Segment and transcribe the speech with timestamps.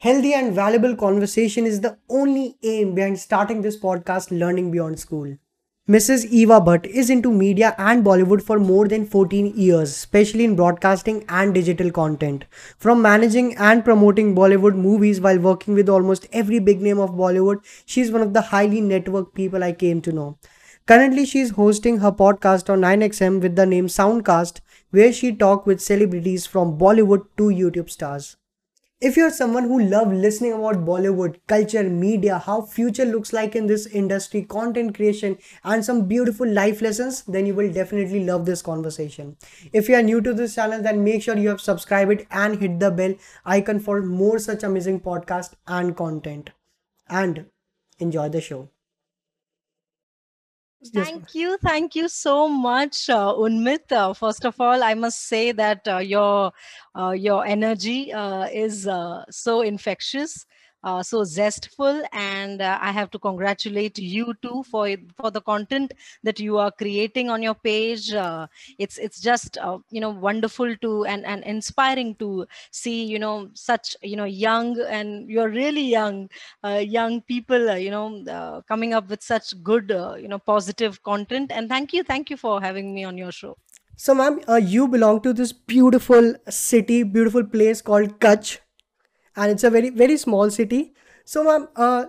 [0.00, 5.38] Healthy and valuable conversation is the only aim behind starting this podcast, Learning Beyond School.
[5.88, 6.26] Mrs.
[6.26, 11.24] Eva Bhatt is into media and Bollywood for more than 14 years, especially in broadcasting
[11.30, 12.44] and digital content.
[12.76, 17.64] From managing and promoting Bollywood movies while working with almost every big name of Bollywood,
[17.86, 20.38] she is one of the highly networked people I came to know.
[20.86, 24.60] Currently, she is hosting her podcast on 9XM with the name Soundcast,
[24.90, 28.36] where she talks with celebrities from Bollywood to YouTube stars.
[28.98, 33.66] If you're someone who love listening about Bollywood, culture, media, how future looks like in
[33.66, 38.62] this industry, content creation, and some beautiful life lessons, then you will definitely love this
[38.62, 39.36] conversation.
[39.74, 42.80] If you are new to this channel, then make sure you have subscribed and hit
[42.80, 43.12] the bell
[43.44, 46.48] icon for more such amazing podcast and content.
[47.06, 47.44] And
[47.98, 48.70] enjoy the show.
[50.80, 51.56] Yes, Thank you.
[51.58, 53.90] Thank you so much, uh, Unmit.
[53.90, 56.52] Uh, first of all, I must say that uh, your
[56.94, 60.46] uh, your energy uh, is uh, so infectious
[60.86, 64.84] uh, so zestful and uh, i have to congratulate you too for
[65.20, 68.12] for the content that you are creating on your page.
[68.12, 68.46] Uh,
[68.78, 73.48] it's it's just uh, you know wonderful to and and inspiring to see you know
[73.54, 76.28] such you know young and you're really young
[76.64, 79.90] uh, young people uh, you know coming up with such good
[80.20, 81.50] you know positive content.
[81.52, 83.56] And thank you thank you for having me on your show.
[83.98, 88.58] So, ma'am, you belong to this beautiful city, beautiful place called Kutch.
[89.36, 90.94] And it's a very very small city.
[91.24, 92.06] So ma'am uh,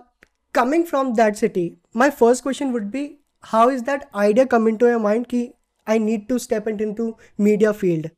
[0.52, 3.18] coming from that city my first question would be
[3.52, 5.40] how is that idea come into your mind ki
[5.86, 8.10] i need to step into media field?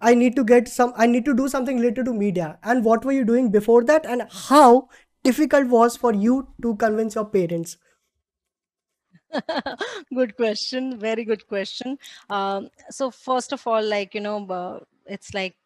[0.00, 2.58] I need to get some i need to do something related to media.
[2.62, 4.06] And what were you doing before that?
[4.06, 4.88] And how
[5.24, 7.76] difficult was for you to convince your parents?
[10.14, 10.98] Good question.
[10.98, 11.98] Very good question.
[12.30, 15.56] Um, so first of all like you know uh, it's like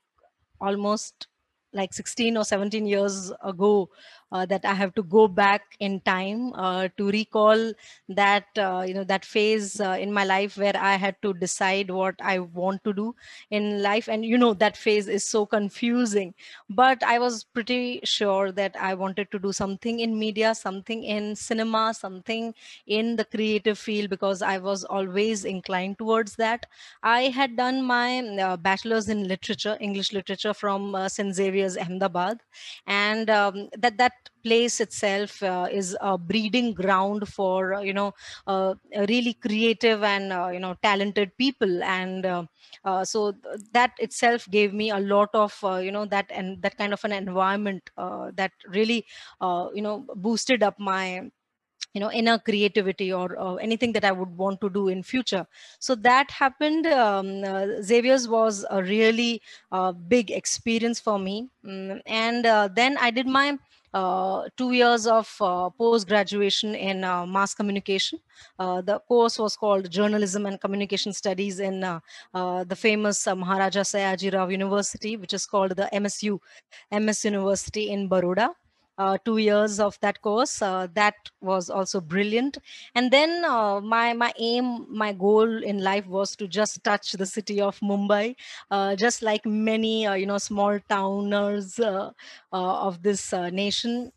[0.61, 1.27] almost
[1.73, 3.89] like 16 or 17 years ago
[4.33, 7.73] uh, that I have to go back in time uh, to recall
[8.09, 11.91] that uh, you know that phase uh, in my life where I had to decide
[11.91, 13.15] what I want to do
[13.51, 16.35] in life, and you know that phase is so confusing.
[16.69, 21.37] But I was pretty sure that I wanted to do something in media, something in
[21.37, 22.55] cinema, something
[22.87, 26.67] in the creative field because I was always inclined towards that.
[27.03, 32.41] I had done my uh, bachelor's in literature, English literature from uh, St Xavier's Ahmedabad,
[32.87, 38.13] and um, that that place itself uh, is a breeding ground for uh, you know
[38.47, 38.75] uh,
[39.09, 41.83] really creative and uh, you know talented people.
[41.83, 42.45] And uh,
[42.85, 46.77] uh, so th- that itself gave me a lot of you know that and that
[46.79, 49.07] kind of an environment that really
[49.41, 51.31] you know boosted up my
[51.95, 55.47] you know inner creativity or uh, anything that i would want to do in future.
[55.81, 59.43] So that happened um, uh, xavier's was a really
[59.73, 61.49] uh, big experience for me.
[61.65, 63.59] Mm, and uh, then i did my
[63.93, 68.19] uh, two years of uh, post graduation in uh, mass communication.
[68.59, 72.01] Uh, the course was called Journalism and Communication Studies in uh,
[72.35, 76.39] uh, the famous Maharaja Sayaji Rao University, which is called the MSU,
[76.93, 78.51] MS University in Baroda
[78.99, 80.61] uh, two years of that course.
[80.63, 82.59] Uh, that was also brilliant.
[82.95, 87.27] And then uh, my my aim, my goal in life was to just touch the
[87.27, 88.37] city of Mumbai,
[88.71, 92.11] uh, just like many uh, you know small towners uh,
[92.53, 94.13] of this nation.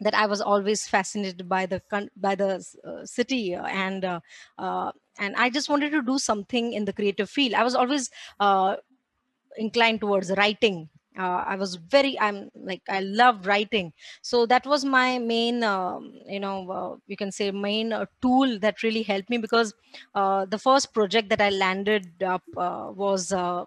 [0.00, 1.82] That I was always fascinated by the
[2.16, 2.60] by the
[3.04, 4.04] city and
[5.18, 7.54] and I just wanted to do something in the creative field.
[7.54, 8.10] I was always
[9.56, 13.92] inclined towards writing uh, i was very i'm like i love writing.
[14.22, 18.58] So that was my main um, you know uh, you can say main uh, tool
[18.60, 19.74] that really helped me because
[20.14, 23.64] uh, the first project that i landed up uh, was uh,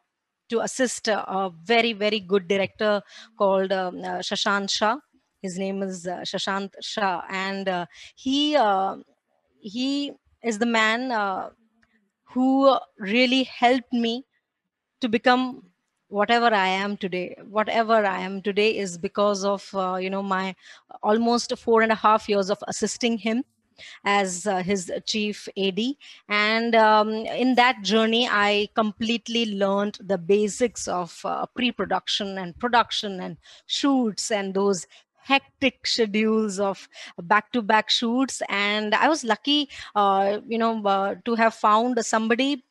[0.49, 3.01] to assist a, very very good director
[3.37, 3.95] called um,
[4.29, 4.97] shashant shah.
[5.41, 7.21] His name is uh, shashant shah.
[7.29, 8.97] And he uh,
[9.61, 10.11] he
[10.43, 11.11] is the man
[12.33, 14.25] who really helped me
[15.01, 15.70] to become
[16.19, 20.55] whatever i am today whatever i am today is because of uh, you know my
[21.01, 23.43] almost four and a half years of assisting him
[24.05, 25.79] as uh, his chief ad
[26.29, 27.09] and um,
[27.43, 34.29] in that journey i completely learned the basics of uh, pre-production and production and shoots
[34.31, 34.85] and those
[35.23, 36.89] hectic schedules of
[37.23, 38.41] back to back shoots.
[38.49, 42.63] And i was lucky uh, you know uh, to have found somebody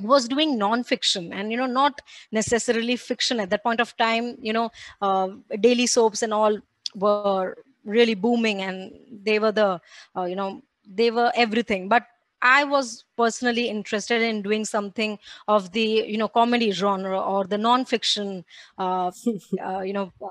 [0.00, 2.00] was doing non-fiction and you know not
[2.32, 4.70] necessarily fiction at that point of time you know
[5.02, 5.28] uh,
[5.60, 6.58] daily soaps and all
[6.94, 8.92] were really booming and
[9.24, 9.80] they were the
[10.16, 11.88] uh, you know they were everything.
[11.88, 12.06] But
[12.40, 15.18] i was personally interested in doing something
[15.48, 18.44] of the you know comedy genre or the non-fiction
[18.78, 19.10] uh,
[19.66, 20.28] uh, you know uh,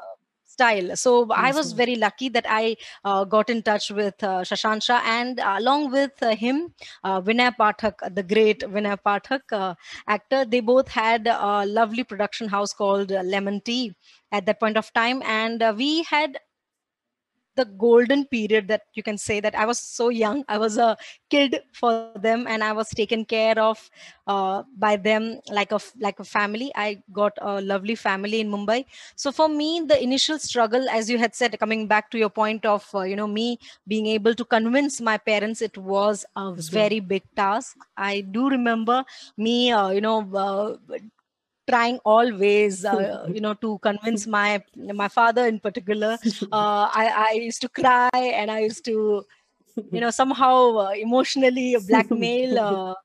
[0.57, 0.95] style.
[0.95, 5.01] So I was very lucky that I uh, got in touch with uh, Shashant Shah
[5.05, 6.73] and uh, along with uh, him,
[7.03, 9.75] uh, Vinay Pathak, the great Vinay Pathak uh,
[10.07, 10.43] actor.
[10.45, 13.93] They both had a lovely production house called Lemon Tea
[14.31, 16.37] at that point of time, and we had
[17.57, 20.45] the golden period that you can say that I was so young.
[20.47, 20.97] I was a
[21.29, 23.89] kid for them, and I was taken care of
[24.27, 26.71] uh, by them like a like a family.
[26.75, 28.85] I got a lovely family in Mumbai.
[29.15, 32.65] So for me, the initial struggle, as you had said, coming back to your point
[32.65, 36.99] of uh, you know me being able to convince my parents, it was a very
[36.99, 37.77] big task.
[37.97, 39.03] I do remember
[39.37, 40.77] me, uh, you know.
[41.69, 46.17] Trying always uh, you know to convince my my father in particular.
[46.51, 49.23] Uh, I, I used to cry and i used to
[49.91, 52.95] you know somehow uh, emotionally blackmail uh,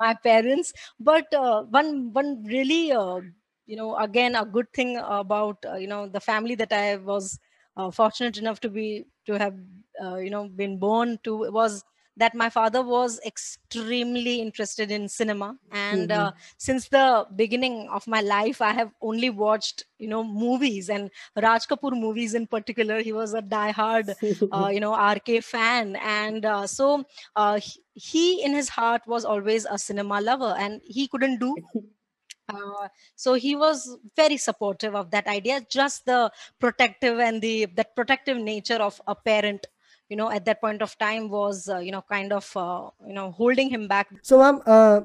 [0.00, 0.72] my parents.
[0.98, 3.20] But uh, one one really uh,
[3.66, 7.38] you know again a good thing about uh, you know the family that i was
[7.76, 9.54] uh, fortunate enough to be to have
[10.02, 11.84] uh, you know been born to was
[12.16, 15.56] that my father was extremely interested in cinema.
[15.70, 16.34] And uh, Mhm.
[16.58, 21.66] since the beginning of my life i have only watched you know movies and raj
[21.66, 23.00] kapoor movies in particular.
[23.00, 24.14] He was a diehard
[24.52, 25.96] uh, you know rk fan.
[25.96, 27.04] And uh, so
[27.36, 31.56] uh, he, he in his heart was always a cinema lover and he couldn't do
[32.48, 35.60] uh, so he was very supportive of that idea.
[35.70, 39.66] Just the protective and the that protective nature of a parent
[40.09, 43.13] you know at that point of time was uh, you know kind of uh, you
[43.13, 45.01] know holding him back So, ma'am, uh,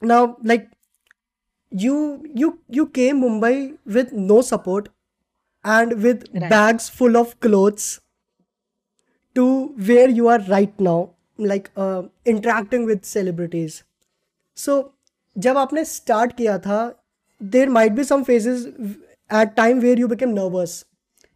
[0.00, 0.68] now like
[1.70, 4.88] you you you came Mumbai with no support
[5.64, 8.00] and with right bags full of clothes
[9.34, 13.82] to where you are right now, like uh, interacting with celebrities.
[14.54, 14.92] So
[15.38, 16.94] जब आपने start किया था,
[17.40, 18.66] there might be some phases
[19.30, 20.84] at time where you became nervous,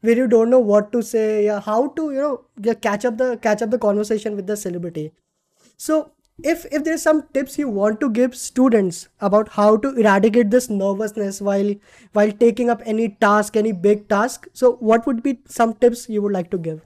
[0.03, 3.37] where you don't know what to say, yeah, how to you know catch up the
[3.37, 5.11] catch up the conversation with the celebrity.
[5.77, 6.13] So
[6.43, 10.69] if if there's some tips you want to give students about how to eradicate this
[10.69, 11.73] nervousness while
[12.13, 16.21] while taking up any task, any big task, so what would be some tips you
[16.23, 16.85] would like to give?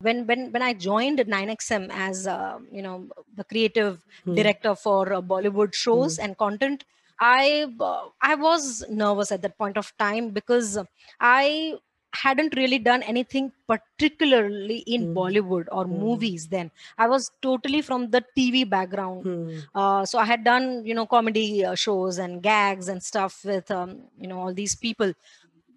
[0.00, 4.40] when when when I joined 9XM as uh, you know the creative Hmm.
[4.40, 6.18] director for uh, Bollywood shows Hmm.
[6.18, 6.84] and content,
[7.20, 10.78] I uh, I was nervous at that point of time because
[11.20, 11.74] I
[12.14, 15.14] hadn't really done anything particularly in Hmm.
[15.14, 15.98] Bollywood or Hmm.
[15.98, 16.70] movies then.
[16.98, 19.24] I was totally from the TV background.
[19.24, 19.68] Hmm.
[19.74, 23.70] Uh, so I had done you know comedy uh, shows and gags and stuff with
[23.70, 25.12] um, you know all these people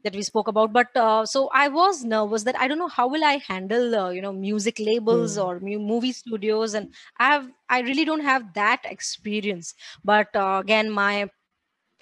[0.04, 3.07] that we spoke about but uh, so i was nervous that i don't know how
[3.07, 5.45] will i handle uh, you know music labels Hmm.
[5.45, 6.89] or mu- movie studios and
[7.19, 9.74] i have i really don't have that experience
[10.04, 11.30] but uh, again my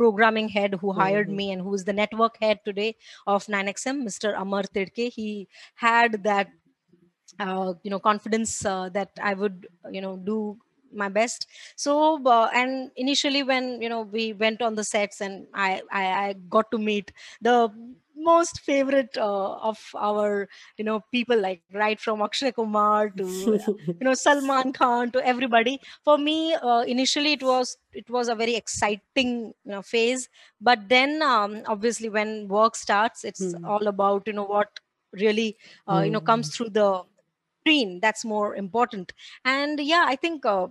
[0.01, 1.39] programming head who hired Hmm.
[1.39, 2.89] me and who is the network head today
[3.35, 5.29] of 9xm mr amar tidke he
[5.85, 6.51] had that
[7.39, 10.57] uh, you know confidence uh, that i would you know do
[10.91, 11.93] my best so
[12.35, 16.33] uh, and initially when you know we went on the sets and i i, I
[16.57, 17.11] got to meet
[17.41, 17.55] the
[18.19, 23.60] most favorite uh, of our you know people like right from akshay kumar to
[24.00, 28.36] you know salman khan to everybody for me uh, initially it was it was a
[28.36, 29.31] very exciting
[29.66, 30.30] you know phase
[30.62, 33.69] but then um, obviously when work starts it's Hmm.
[33.74, 34.80] all about you know what
[35.13, 35.57] really
[35.88, 36.30] uh, you know Hmm.
[36.31, 37.04] comes through the
[37.61, 39.14] screen that's more important
[39.45, 40.68] and yeah i think uh,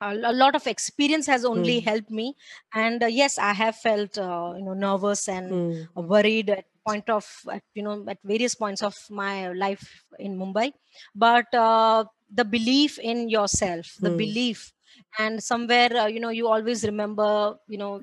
[0.00, 1.80] a lot of experience has only Hmm.
[1.80, 2.34] helped me
[2.74, 5.90] and uh, yes i have felt uh, you know nervous and Hmm.
[5.96, 10.36] uh, worried at point of at, you know at various points of my life in
[10.38, 10.72] mumbai
[11.14, 14.22] but uh, the belief in yourself the Hmm.
[14.22, 14.72] belief
[15.18, 18.02] and somewhere uh, you know you always remember you know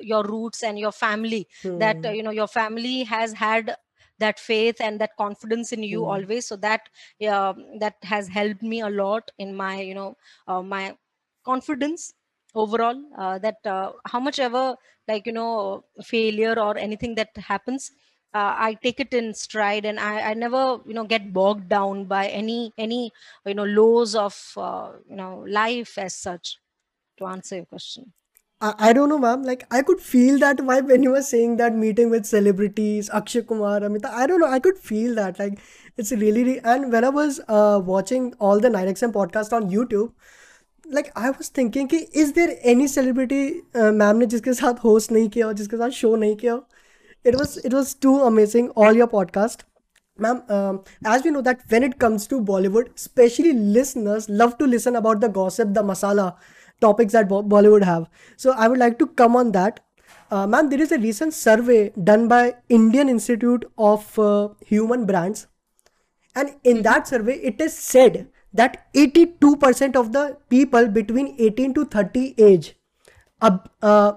[0.00, 2.16] your roots and your family that uh, Hmm.
[2.18, 3.76] you know your family has had
[4.18, 6.14] that faith and that confidence in you Hmm.
[6.14, 6.88] always so that
[7.18, 10.16] yeah that has helped me a lot in my you know
[10.46, 10.96] uh, my
[11.44, 12.14] confidence
[12.54, 14.76] overall uh, that uh, how much ever
[15.08, 17.90] like you know failure or anything that happens
[18.34, 22.04] uh, i take it in stride and I, I never you know get bogged down
[22.04, 23.12] by any any
[23.46, 26.58] you know lows of uh, you know life as such
[27.18, 28.12] to answer your question
[28.64, 29.42] I, don't know, ma'am.
[29.42, 33.42] Like I could feel that vibe when you were saying that meeting with celebrities, Akshay
[33.42, 34.08] Kumar, Amita.
[34.12, 34.46] I don't know.
[34.46, 35.40] I could feel that.
[35.40, 35.58] Like
[35.96, 40.12] it's really, re- and when I was uh, watching all the 9XM podcast on YouTube,
[40.97, 45.11] like I was thinking कि is there any celebrity uh, ma'am ने जिसके साथ host
[45.11, 46.65] नहीं किया हो जिसके साथ show नहीं किया हो
[47.25, 49.65] it was it was too amazing all your podcast
[50.25, 54.69] ma'am um, as we know that when it comes to bollywood especially listeners love to
[54.75, 56.27] listen about the gossip the masala
[56.85, 58.07] topics that Bo- bollywood have
[58.45, 59.83] so i would like to come on that
[60.29, 65.47] uh, ma'am, there is a recent survey done by Indian Institute of uh, Human Brands,
[66.35, 71.84] and in that survey, it is said that 82% of the people between 18 to
[71.84, 72.74] 30 age
[73.40, 74.12] ab- uh,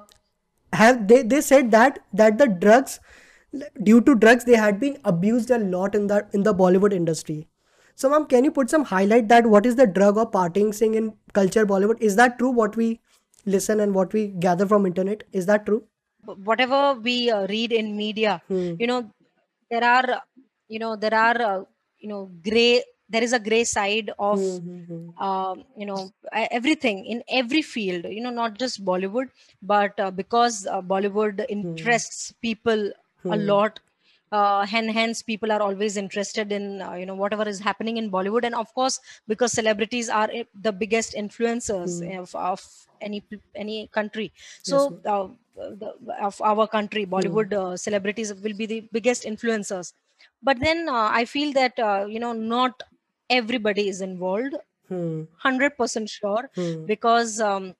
[0.74, 3.00] have they, they said that that the drugs
[3.84, 7.48] due to drugs they had been abused a lot in the in the Bollywood industry.
[7.96, 10.96] So, ma'am, can you put some highlight that what is the drug or partying sing
[10.96, 12.02] in culture Bollywood?
[12.02, 12.50] Is that true?
[12.50, 13.00] What we
[13.46, 15.84] listen and what we gather from internet is that true?
[16.50, 18.76] whatever we uh, read in media Hmm.
[18.78, 19.00] you know
[19.72, 20.20] there are uh,
[20.68, 21.64] you know there are uh,
[22.00, 25.10] you know gray there is a gray side of Hmm, hmm, hmm.
[25.18, 29.30] um, you know everything in every field you know not just bollywood
[29.62, 32.92] but uh, because uh, bollywood interests people
[33.30, 33.52] a Hmm.
[33.52, 33.80] lot
[34.32, 38.12] uh, and hence people are always interested in uh, you know whatever is happening in
[38.12, 42.16] bollywood and of course because celebrities are the biggest influencers Hmm.
[42.20, 42.62] of, of
[43.02, 44.34] any any country
[44.64, 45.06] so ma'am.
[45.06, 49.94] uh, the, of our country bollywood uh, celebrities will be the biggest influencers
[50.42, 52.84] but then uh, i feel that uh, you know not
[53.30, 54.54] everybody is involved
[54.88, 55.26] Hmm.
[55.36, 56.86] 100% sure Hmm.
[56.86, 57.76] because um,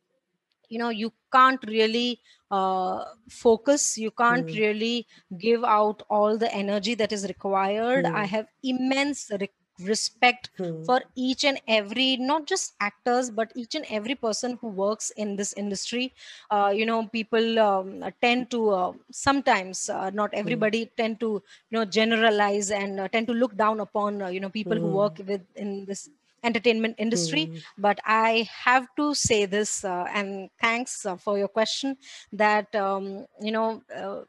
[0.70, 2.20] you know you can't really
[2.52, 4.56] uh, focus you can't Hmm.
[4.56, 8.34] really give out all the energy that is required i Hmm.
[8.36, 9.50] have immense re-
[9.80, 10.86] respect Hmm.
[10.86, 15.36] for each and every not just actors but each and every person who works in
[15.36, 16.14] this industry
[16.52, 20.66] uh, you know people um, tend to uh, sometimes uh, not Hmm.
[20.66, 24.40] everybody tend to you know generalize and uh, tend to look down upon uh, you
[24.40, 25.02] know people who Hmm.
[25.02, 26.10] work with in this
[26.44, 27.64] entertainment industry Hmm.
[27.78, 31.96] but i have to say this uh, and thanks uh, for your question
[32.32, 34.22] that um, you know uh,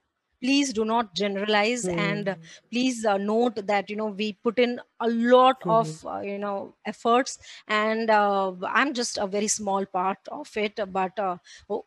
[0.43, 2.47] please do not generalize and uh, Hmm.
[2.71, 5.81] please uh, note that you know we put in a lot Hmm.
[5.81, 7.39] of uh, you know efforts
[7.69, 11.37] and uh, i'm just a very small part of it but uh,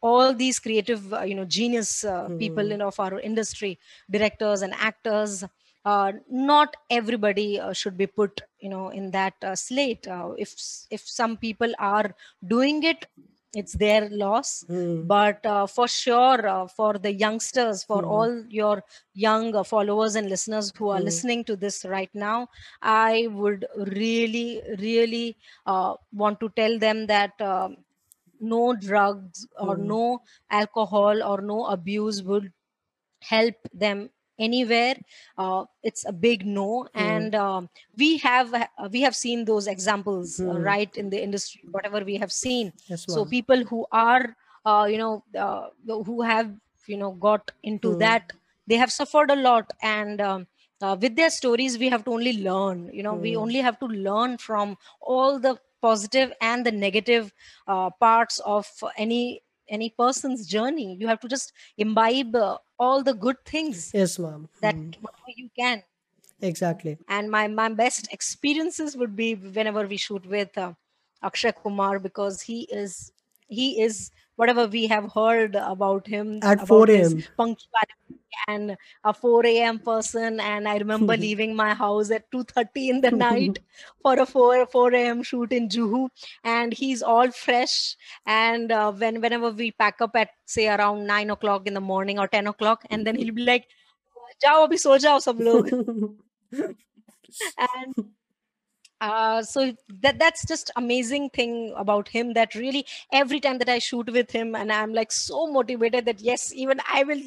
[0.02, 2.78] all these creative uh, you know genius uh, people Hmm.
[2.78, 3.80] in of our industry
[4.10, 5.44] directors and actors
[5.86, 10.54] uh, not everybody uh, should be put you know in that uh, slate uh, if
[10.90, 12.16] if some people are
[12.46, 13.06] doing it
[13.54, 15.12] it's their loss Hmm.
[15.12, 18.06] but uh, for sure uh, for the youngsters for Hmm.
[18.06, 21.02] all your young uh, followers and listeners who are Hmm.
[21.02, 22.48] listening to this right now
[22.82, 23.66] i would
[24.02, 27.78] really really uh, want to tell them that um,
[28.40, 29.78] no drugs or Hmm.
[29.78, 32.52] no alcohol or no abuse would
[33.22, 34.96] help them anywhere
[35.38, 36.96] uh, it's a big no Hmm.
[36.96, 40.62] and um, we have uh, we have seen those examples uh, Hmm.
[40.62, 44.98] right in the industry whatever we have seen Yes, so people who are uh, you
[44.98, 45.68] know uh,
[46.04, 46.52] who have
[46.88, 47.96] you know got into Hmm.
[47.96, 48.32] that
[48.68, 50.48] they have suffered a lot and um,
[50.82, 53.38] uh, with their stories we have to only learn you know we Hmm.
[53.38, 57.34] only have to learn from all the positive and the negative
[57.68, 58.68] uh, parts of
[58.98, 64.18] any any person's journey you have to just imbibe uh, all the good things Yes,
[64.20, 64.48] ma'am.
[64.62, 65.84] that whatever you can
[66.42, 66.98] Exactly.
[67.08, 70.74] and my my best experiences would be whenever we shoot with uh,
[71.30, 73.12] akshay kumar because he is
[73.48, 77.24] he is whatever we have heard about him At about 4 his a.m.
[77.38, 79.80] punctuality and a 4 a.m.
[79.80, 80.40] person.
[80.40, 83.60] And I remember leaving my house at 2:30 in the night
[84.02, 85.24] for a 4 4 a.m.
[85.24, 86.10] shoot in Juhu.
[86.44, 87.96] And he's all fresh.
[88.26, 92.20] And uh, when whenever we pack up at say around nine o'clock in the morning
[92.20, 93.68] or 10 o'clock, and then he'll be like,
[94.42, 95.70] "Jao, abhi so jao, sab log."
[97.58, 97.96] and
[99.02, 103.80] uh, so that that's just amazing thing about him that really every time that i
[103.80, 107.22] shoot with him and i'm like so motivated that yes even i will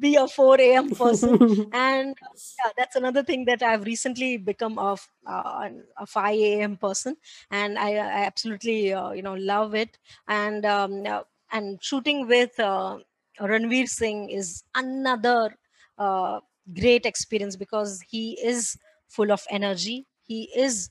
[0.00, 1.40] be a 4 a.m person.
[1.72, 2.14] And
[2.58, 5.68] yeah, that's another thing that i've recently become a, f- uh,
[5.98, 7.16] a 5 a.m person.
[7.50, 9.98] And i, I absolutely uh, you know love it.
[10.28, 12.98] And um, uh, and shooting with uh,
[13.40, 15.56] ranveer singh is another
[15.98, 16.40] uh,
[16.78, 18.76] great experience because he is
[19.08, 20.06] full of energy.
[20.22, 20.90] He is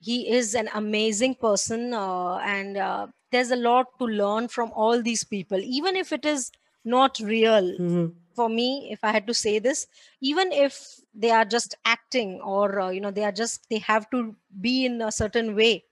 [0.00, 5.02] he is an amazing person uh, and uh, there's a lot to learn from all
[5.02, 6.50] these people even if it is
[6.84, 8.06] not real Hmm.
[8.34, 9.86] for me if i had to say this
[10.20, 14.08] even if they are just acting or uh, you know they are just they have
[14.10, 15.84] to be in a certain way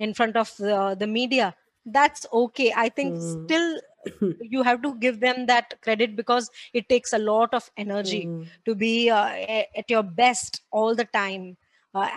[0.00, 1.54] in front of the, the media
[1.86, 3.46] that's okay i think Hmm.
[3.46, 3.80] still
[4.40, 8.48] you have to give them that credit because it takes a lot of energy Hmm.
[8.64, 9.26] to be uh,
[9.76, 11.56] at your best all the time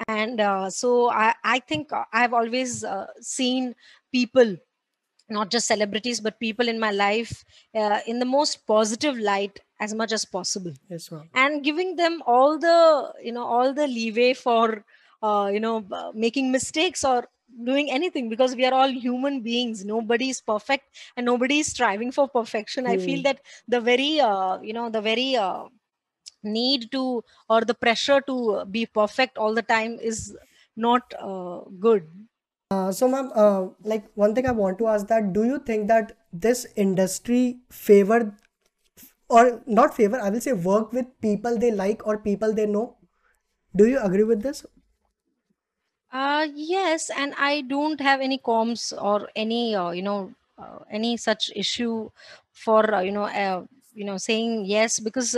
[0.08, 3.76] and uh, so I, I think i've always uh, seen
[4.12, 4.56] people
[5.30, 7.44] not just celebrities but people in my life
[7.76, 11.30] uh, in the most positive light as much as possible Yes, ma'am.
[11.34, 14.86] and giving them all the you know all the leeway for
[15.24, 17.28] uh, you know making mistakes or
[17.66, 22.12] doing anything because we are all human beings nobody is perfect and nobody is striving
[22.12, 23.24] for perfection i feel Hmm.
[23.24, 25.66] that the very uh, you know the very uh,
[26.46, 30.38] need to or the pressure to be perfect all the time is
[30.76, 32.10] not uh, good
[32.72, 35.88] Uh, so, ma'am, uh, like one thing I want to ask that do you think
[35.88, 38.36] that this industry favor
[39.30, 42.98] or not favor, I will say work with people they like or people they know?
[43.76, 44.66] Do you agree with this?
[46.12, 51.18] Uh, yes, and I don't have any comms or any, uh, you know, uh, any
[51.18, 52.10] such issue
[52.52, 55.36] for, uh, you know, uh, you know, saying yes because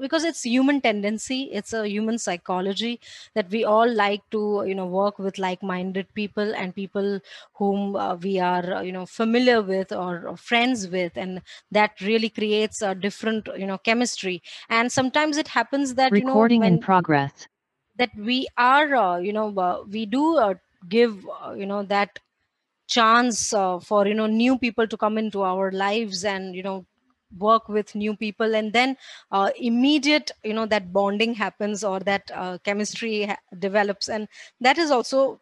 [0.00, 3.00] because it's human tendency, it's a human psychology
[3.34, 7.20] that we all like to, you know, work with like-minded people and people
[7.54, 12.00] whom uh, we are, uh, you know, familiar with or, or friends with, and that
[12.00, 14.42] really creates a different, you know, chemistry.
[14.68, 17.48] And sometimes it happens that, you know, Recording in progress.
[17.96, 20.54] that we are uh, you know uh, we do uh,
[20.88, 22.18] give uh, you know that
[22.88, 26.84] chance uh, for you know new people to come into our lives and you know
[27.36, 28.96] work with new people and then
[29.32, 34.28] uh, immediate you know that bonding happens or that uh, chemistry ha- develops and
[34.60, 35.40] that is also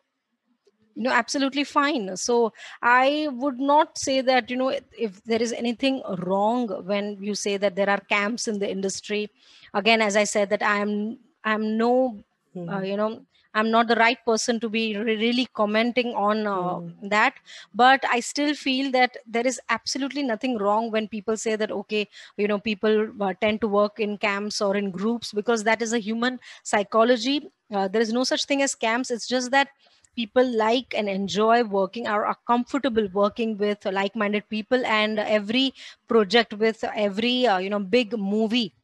[0.94, 2.52] you know absolutely fine so
[2.82, 7.56] i would not say that you know if there is anything wrong when you say
[7.56, 9.30] that there are camps in the industry
[9.74, 12.24] again as i said that i am i'm no
[12.72, 12.86] uh, Hmm.
[12.90, 13.24] you know
[13.56, 16.90] i'm not the right person to be really commenting on uh, Hmm.
[17.14, 17.34] that
[17.82, 22.02] but i still feel that there is absolutely nothing wrong when people say that okay
[22.36, 25.92] you know people uh, tend to work in camps or in groups because that is
[25.92, 26.38] a human
[26.72, 27.36] psychology
[27.74, 29.68] uh, there is no such thing as camps it's just that
[30.14, 35.72] people like and enjoy working or are comfortable working with like-minded people and every
[36.08, 38.74] project with every uh, you know big movie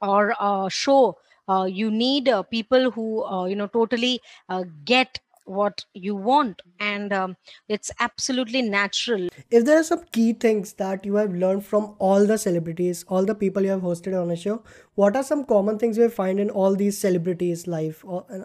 [0.00, 1.16] or uh, show
[1.48, 6.62] uh, you need uh, people who uh, you know totally uh, get what you want
[6.78, 7.36] and um,
[7.68, 12.26] it's absolutely natural If there are some key things that you have learned from all
[12.26, 14.62] the celebrities, all the people you have hosted on a show,
[14.94, 18.04] what are some common things you find in all these celebrities' life?
[18.04, 18.44] Or, uh,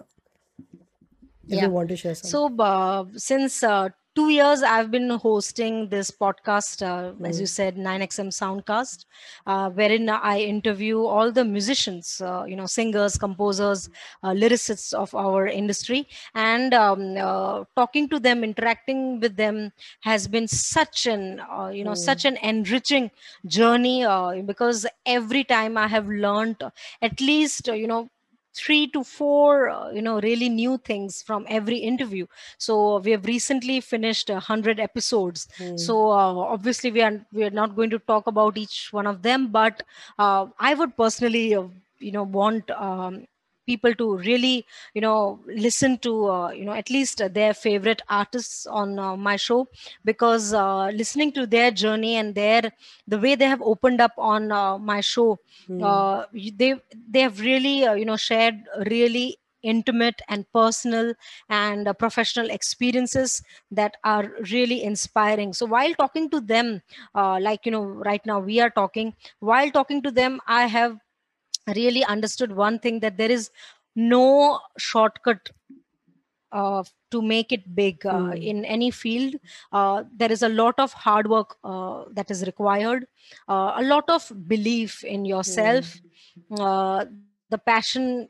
[1.47, 2.29] if you want to share some.
[2.29, 7.47] So, uh, since uh, two years, I've been hosting this podcast, uh, as you Hmm.
[7.47, 9.05] said, 9XM Soundcast,
[9.45, 13.89] uh, wherein I interview all the musicians, uh, you know, singers, composers,
[14.23, 20.27] uh, lyricists of our industry, and um, uh, talking to them, interacting with them has
[20.27, 22.09] been such an, uh, you know, Hmm.
[22.09, 23.11] such an enriching
[23.45, 26.63] journey uh, because every time I have learned
[27.01, 28.09] at least, you know,
[28.57, 32.25] three to four uh, you know really new things from every interview
[32.57, 35.87] so we have recently finished a 100 episodes Hmm.
[35.87, 39.21] so uh, obviously we are we are not going to talk about each one of
[39.21, 39.83] them but
[40.19, 41.63] uh, i would personally uh,
[41.99, 43.25] you know want um,
[43.67, 48.65] people to really you know listen to uh, you know at least their favorite artists
[48.67, 49.67] on uh, my show
[50.05, 52.71] because uh, listening to their journey and their
[53.07, 55.39] the way they have opened up on uh, my show
[55.81, 56.25] uh,
[56.55, 56.75] they
[57.09, 58.55] they have really uh, you know shared
[58.89, 61.13] really intimate and personal
[61.49, 65.51] and uh, professional experiences that are really inspiring.
[65.53, 66.81] So while talking to them
[67.15, 70.97] uh, like you know right now we are talking while talking to them i have
[71.75, 73.49] really understood one thing that there is
[73.95, 75.49] no shortcut
[76.51, 78.31] uh, to make it big uh, Hmm.
[78.39, 79.35] in any field.
[79.71, 83.05] Uh, there is a lot of hard work uh, that is required
[83.47, 86.01] uh, a lot of belief in yourself.
[86.57, 87.05] Uh,
[87.49, 88.29] the passion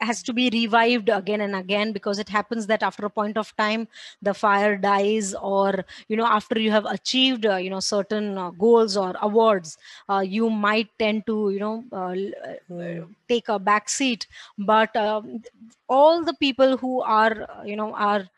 [0.00, 3.54] has to be revived again and again because it happens that after a point of
[3.56, 3.88] time
[4.22, 8.50] the fire dies or you know after you have achieved uh, you know certain uh,
[8.50, 9.76] goals or awards
[10.08, 13.12] uh, you might tend to you know uh, uh, Hmm.
[13.28, 14.26] take a back seat
[14.58, 15.42] but um,
[15.88, 18.28] all the people who are uh, you know are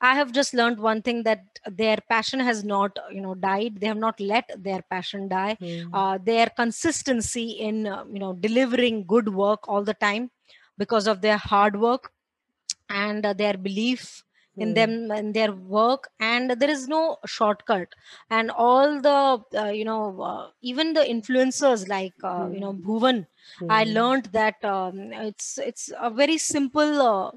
[0.00, 3.80] I have just learned one thing that their passion has not you know died.
[3.80, 5.58] They have not let their passion die.
[5.92, 10.30] Uh, their consistency in uh, you know delivering good work all the time
[10.78, 12.12] because of their hard work
[12.88, 14.24] and their belief
[14.58, 14.74] in Hmm.
[14.74, 17.94] them and their work and there is no shortcut
[18.30, 19.18] and all the
[19.60, 22.88] uh, you know uh, even the influencers like uh, you know Hmm.
[22.88, 23.26] bhuvan
[23.68, 23.98] i Hmm.
[23.98, 24.98] learned that um,
[25.28, 27.30] it's it's a very simple uh,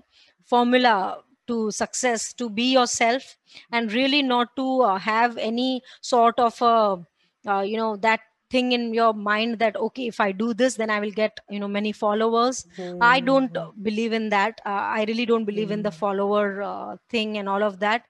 [0.43, 3.37] formula to success to be yourself
[3.71, 7.05] and really not to uh, have any sort of a
[7.47, 10.89] uh, you know that thing in your mind that okay if i do this then
[10.95, 12.97] i will get you know many followers mm-hmm.
[13.01, 15.79] i don't believe in that uh, i really don't believe mm-hmm.
[15.79, 16.03] in the hmm.
[16.03, 18.05] follower uh, thing and all of that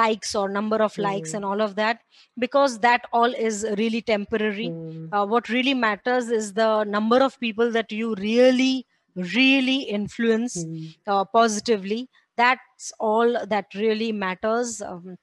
[0.00, 1.02] likes or number of mm-hmm.
[1.02, 2.00] likes and all of that
[2.38, 5.06] because that all is really temporary hmm.
[5.12, 8.86] uh, what really matters is the number of people that you really
[9.34, 10.86] really influence hmm.
[11.06, 15.16] uh, positively that's all that really matters um,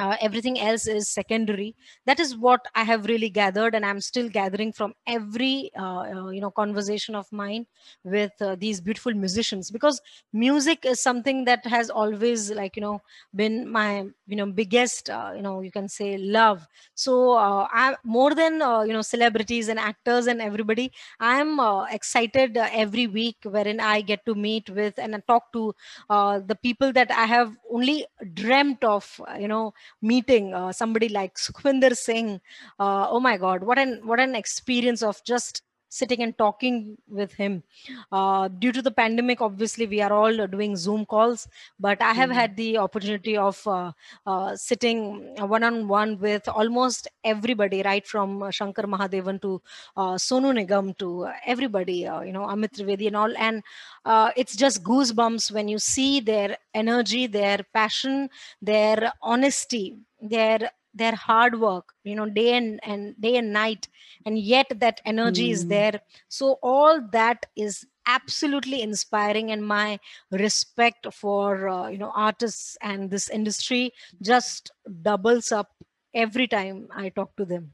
[0.00, 1.74] uh, everything else is secondary.
[2.06, 6.28] That is what i have really gathered and i'm still gathering from every uh, uh,
[6.30, 7.66] you know conversation of mine
[8.04, 10.00] with uh, these beautiful musicians because
[10.32, 13.00] music is something that has always like you know
[13.34, 16.66] been my you know biggest uh, you know you can say love.
[16.94, 18.54] So uh, i more than
[18.86, 21.58] you know celebrities and actors and everybody i'm
[21.90, 25.74] excited every week wherein i get to meet with and talk to
[26.08, 31.96] the people that i have only dreamt of you know meeting uh, somebody like Sukhvinder
[31.96, 32.40] Singh.
[32.78, 37.34] Uh, oh my God, what an what an experience of just sitting and talking with
[37.34, 37.62] him.
[38.10, 41.48] Uh, due to the pandemic, obviously, we are all doing Zoom calls,
[41.78, 42.38] but I have mm-hmm.
[42.38, 43.92] had the opportunity of uh,
[44.26, 49.60] uh, sitting one on one with almost everybody, right from Shankar Mahadevan to
[49.96, 53.36] uh, Sonu Nigam to everybody, uh, you know, Amit Trivedi and all.
[53.36, 53.62] And
[54.04, 58.30] uh, it's just goosebumps when you see their energy, their passion,
[58.62, 63.88] their honesty, their their hard work you know day and, and day and night
[64.26, 65.52] and yet that energy mm.
[65.52, 65.68] is hmm.
[65.68, 69.98] there so all that is absolutely inspiring and my
[70.30, 74.70] respect for uh, you know artists and this industry just
[75.02, 75.68] doubles up
[76.14, 77.72] every time i talk to them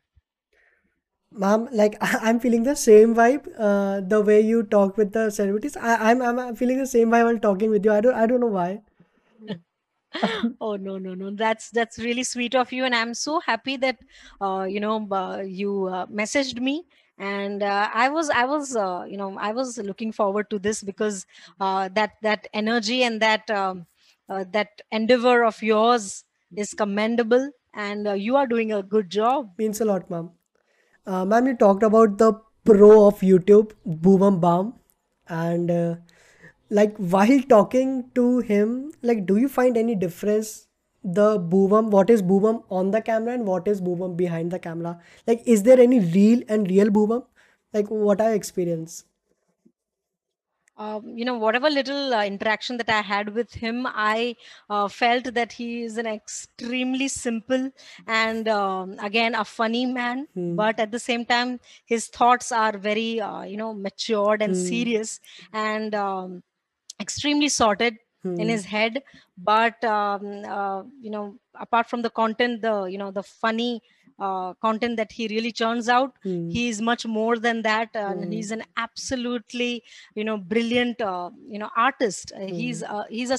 [1.33, 5.77] ma'am like i'm feeling the same vibe uh, the way you talk with the celebrities
[5.77, 8.41] I, I'm, I'm feeling the same vibe while talking with you i don't i don't
[8.41, 8.83] know why
[10.61, 11.31] oh no no no.
[11.31, 12.85] That's that's really sweet of you.
[12.85, 13.99] And i'm so happy that
[14.41, 16.85] uh, you know uh, you uh, messaged me.
[17.19, 20.83] And uh, i was i was uh, you know i was looking forward to this
[20.83, 21.27] because
[21.61, 23.87] uh, that that energy and that um,
[24.29, 26.25] that endeavor of yours
[26.57, 27.51] is commendable.
[27.75, 29.53] And you are doing a good job.
[29.59, 30.31] Means a lot ma'am.
[31.07, 32.33] Ma'am you talked about the
[32.65, 33.73] pro of youtube
[34.05, 34.73] bhuvan bam
[35.29, 35.71] and
[36.71, 40.69] like while talking to him like do you find any difference?
[41.05, 45.01] The boobum what is boobum on the camera and what is boobum behind the camera?
[45.27, 47.25] Like is there any real and real boobum
[47.73, 49.05] like what i experience?
[50.79, 54.37] Um, you know whatever little uh, interaction that i had with him i
[54.69, 57.71] uh, felt that he is an extremely simple
[58.07, 60.27] and um, again a funny man.
[60.35, 60.55] Hmm.
[60.55, 64.61] but at the same time his thoughts are very uh, you know matured and hmm.
[64.61, 65.21] serious.
[65.53, 66.43] And um,
[67.01, 68.41] extremely sorted hmm.
[68.41, 69.03] in his head
[69.37, 73.83] but um, uh, you know apart from the content the you know the funny
[74.19, 76.49] uh, content that he really churns out hmm.
[76.49, 78.23] he is much more than that uh, hmm.
[78.23, 79.83] and he's an absolutely
[80.15, 83.39] you know brilliant uh, you know artist uh, he's uh, he's a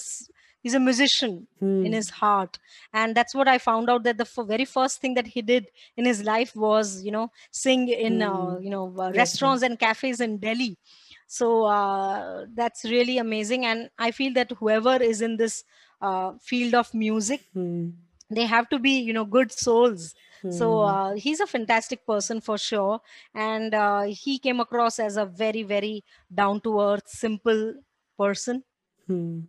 [0.62, 1.94] he's a musician in hmm.
[1.94, 2.60] his heart
[2.94, 5.68] and that's what i found out that the f- very first thing that he did
[5.96, 8.62] in his life was you know sing in hmm.
[8.62, 10.78] you know restaurants and cafes in delhi
[11.28, 13.66] so uh, that's really amazing.
[13.66, 15.64] And i feel that whoever is in this
[16.02, 17.90] uh, field of music hmm.
[18.30, 20.16] they have to be you know good souls.
[20.42, 20.52] Hmm.
[20.52, 23.02] so uh, he's a fantastic person for sure.
[23.34, 27.76] And uh, he came across as a very very down to earth simple
[28.18, 28.64] person.
[29.08, 29.42] Hmm.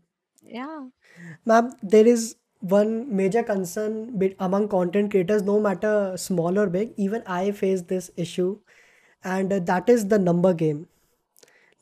[0.42, 0.86] yeah.
[1.44, 7.22] Ma'am there is one major concern among content creators no matter small or big even
[7.26, 8.58] i face this issue.
[9.24, 10.88] And that is the number game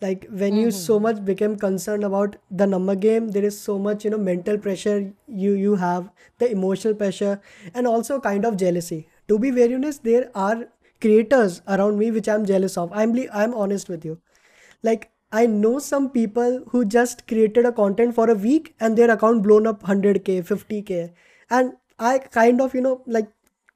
[0.01, 0.61] like when mm-hmm.
[0.61, 1.05] you so mm-hmm.
[1.05, 5.13] much became concerned about the number game there is so much you know mental pressure
[5.27, 7.41] you you have the emotional pressure
[7.75, 10.67] and also kind of jealousy to be very honest there are
[11.01, 14.19] creators around me which i'm jealous of i'm i'm honest with you
[14.83, 19.11] like i know some people who just created a content for a week and their
[19.11, 21.13] account blown up 100k 50k
[21.51, 23.33] and i kind of you know like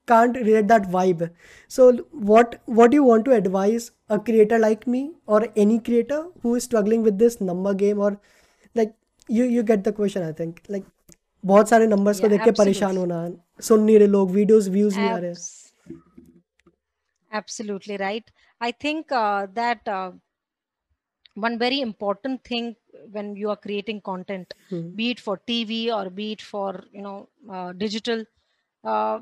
[0.09, 1.29] can't relate that vibe
[1.67, 1.91] so
[2.31, 6.55] what what do you want to advise a creator like me or any creator who
[6.55, 8.11] is struggling with this number game or
[8.75, 8.93] like
[9.27, 10.91] you you get the question i think like
[11.45, 13.17] बहुत सारे numbers को देख के परेशान होना
[13.63, 15.33] सुन नहीं रहे लोग वीडियोस व्यूज नहीं आ रहे
[17.37, 18.29] absolutely right
[18.65, 20.11] i think uh, that uh,
[21.45, 22.69] one very important thing
[23.15, 24.85] when you are creating content hmm.
[24.99, 27.17] be it for tv or be it for you know
[27.55, 28.23] uh, digital
[28.83, 29.17] uh,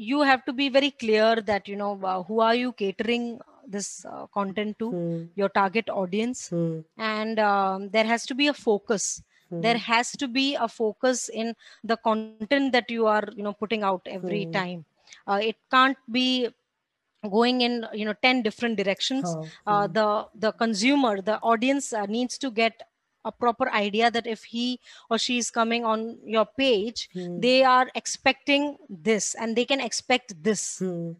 [0.00, 4.04] you have to be very clear that you know uh, who are you catering this
[4.06, 5.24] uh, content to hmm.
[5.40, 6.78] your target audience hmm.
[6.98, 9.60] and um, there has to be a focus hmm.
[9.60, 13.82] there has to be a focus in the content that you are you know putting
[13.82, 14.52] out every hmm.
[14.52, 14.84] time
[15.26, 16.48] uh, it can't be
[17.30, 19.42] going in you know 10 different directions Huh.
[19.66, 19.92] uh, Hmm.
[19.98, 20.08] the
[20.46, 22.86] the consumer the audience uh, needs to get
[23.24, 24.80] a proper idea that if he
[25.10, 27.46] or she is coming on your page Hmm.
[27.46, 31.12] they are expecting this and they can expect this Hmm.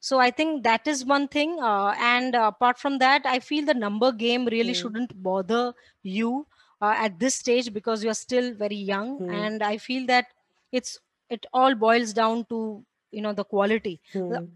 [0.00, 3.64] so i think that is one thing uh, and uh, apart from that i feel
[3.64, 4.80] the number game really Hmm.
[4.80, 6.46] shouldn't bother you
[6.80, 10.26] uh, at this stage because you're still very young and i feel that
[10.72, 10.98] it's
[11.30, 14.00] it all boils down to you know the quality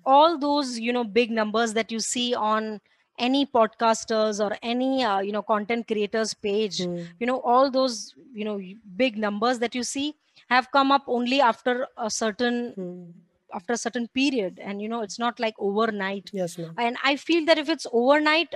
[0.04, 2.80] all those you know big numbers that you see on
[3.18, 7.02] any podcasters or any uh, you know content creators page Hmm.
[7.20, 8.60] you know all those you know
[8.96, 10.14] big numbers that you see
[10.48, 13.10] have come up only after a certain Hmm.
[13.54, 16.74] after a certain period and you know it's not like overnight Yes, ma'am.
[16.76, 18.54] and i feel that if it's overnight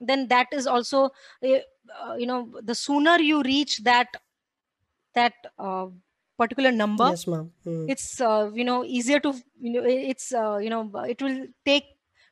[0.00, 1.04] then that is also
[1.42, 1.58] uh,
[2.02, 4.08] uh, you know the sooner you reach that
[5.14, 5.86] that uh,
[6.38, 7.52] particular number Yes, ma'am.
[7.64, 7.86] Hmm.
[7.88, 11.84] it's uh, you know easier to you know it's uh, you know it will take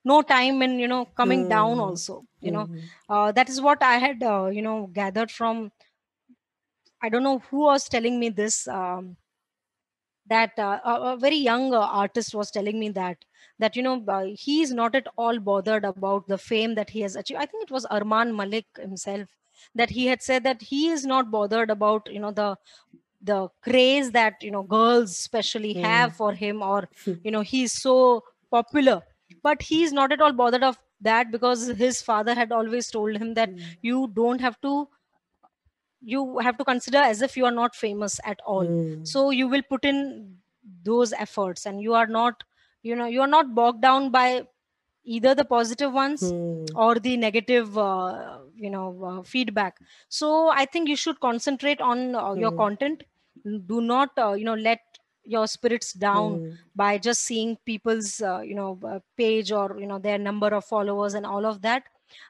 [0.04, 1.88] no time in you know coming down Hmm.
[1.88, 2.86] also you know Hmm.
[3.08, 5.70] uh, that is what i had uh, you know gathered from
[7.02, 9.16] i don't know who was telling me this um,
[10.26, 13.24] that uh, a, a very young uh, artist was telling me that
[13.58, 17.00] that you know uh, he is not at all bothered about the fame that he
[17.00, 19.28] has achieved i think it was armaan malik himself
[19.74, 22.56] that he had said that he is not bothered about you know the
[23.22, 26.12] the craze that you know girls especially Hmm.
[26.14, 26.88] have for him or
[27.24, 29.02] you know he's so popular
[29.42, 33.34] but he's not at all bothered of that because his father had always told him
[33.34, 33.72] that Hmm.
[33.82, 34.88] you don't have to
[36.00, 39.02] you have to consider as if you are not famous at all Hmm.
[39.02, 40.38] so you will put in
[40.82, 42.42] those efforts and you are not
[42.82, 44.46] you know you are not bogged down by
[45.04, 46.74] either the positive ones Hmm.
[46.74, 52.14] or the negative uh, you know uh, feedback so i think you should concentrate on
[52.14, 52.64] uh, your Hmm.
[52.64, 53.04] content
[53.66, 54.80] do not uh, you know let
[55.24, 56.56] your spirits down Hmm.
[56.74, 60.64] by just seeing people's uh, you know uh, page or you know their number of
[60.64, 61.84] followers and all of that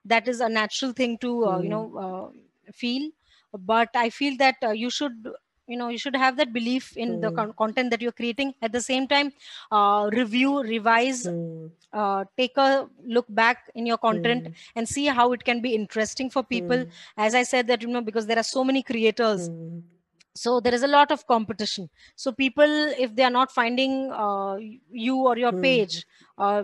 [0.04, 1.74] that is a natural thing to uh, you Hmm.
[1.74, 3.10] know uh, feel
[3.52, 5.28] but i feel that uh, you should
[5.66, 7.40] you know you should have that belief in the Hmm.
[7.40, 9.32] con- content that you're creating at the same time
[9.70, 11.66] uh, review revise Hmm.
[11.92, 14.62] uh, take a look back in your content Hmm.
[14.76, 17.02] and see how it can be interesting for people Hmm.
[17.16, 20.01] as i said that you know because there are so many creators Hmm.
[20.34, 24.56] So there is a lot of competition so people if they are not finding uh,
[24.90, 25.68] you or your Hmm.
[25.68, 26.06] page
[26.38, 26.62] uh,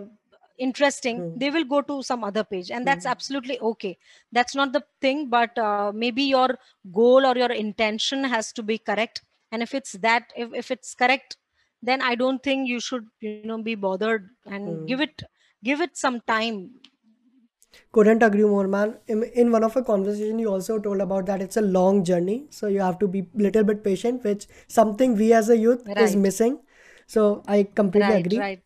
[0.57, 1.35] interesting Hmm.
[1.35, 3.13] they will go to some other page and that's Hmm.
[3.13, 3.97] absolutely okay
[4.31, 6.57] that's not the thing but uh, maybe your
[6.91, 10.93] goal or your intention has to be correct and if it's that if, if it's
[10.93, 11.37] correct
[11.81, 14.85] then i don't think you should you know be bothered and Hmm.
[14.85, 15.23] give it
[15.63, 16.71] give it some time
[17.91, 18.97] Couldn't agree more, man.
[19.07, 22.47] In, in one of a conversation, you also told about that it's a long journey,
[22.49, 26.15] so you have to be little bit patient, which something we as a youth is
[26.15, 26.59] missing.
[27.07, 28.37] So I completely right agree.
[28.37, 28.63] right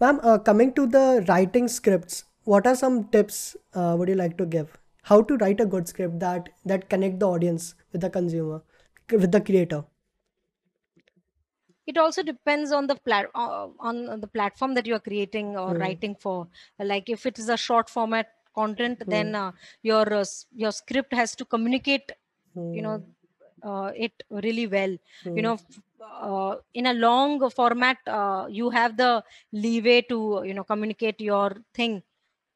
[0.00, 4.36] Ma'am, uh, coming to the writing scripts, what are some tips uh, would you like
[4.38, 4.78] to give?
[5.02, 8.62] How to write a good script that that connect the audience with the consumer,
[9.10, 9.84] with the creator?
[11.86, 15.72] it also depends on the plat uh, on the platform that you are creating or
[15.72, 15.74] Hmm.
[15.74, 19.14] writing for like if it is a short format content Hmm.
[19.14, 22.10] then uh, your uh, your script has to communicate
[22.72, 23.14] you know Hmm.
[23.62, 24.94] uh, it really well
[25.34, 25.46] you Hmm.
[25.46, 25.58] know
[26.20, 31.50] uh, in a long format uh, you have the leeway to you know communicate your
[31.74, 32.02] thing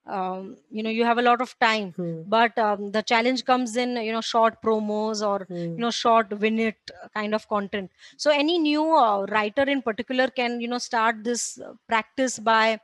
[0.06, 2.22] um, you know you have a lot of time Hmm.
[2.26, 5.76] but um, the challenge comes in you know short promos or Hmm.
[5.76, 10.60] you know short minute kind of content so any new uh, writer in particular can
[10.60, 11.58] you know start this
[11.88, 12.78] practice by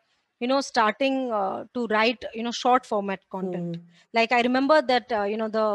[0.45, 3.95] you know starting uh, to write you know short format content Hmm.
[4.19, 5.67] like i remember that uh, you know the